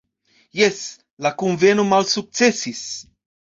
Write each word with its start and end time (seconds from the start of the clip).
Jes, 0.59 0.79
la 1.27 1.33
kunveno 1.43 1.87
malsuksesis. 1.93 2.83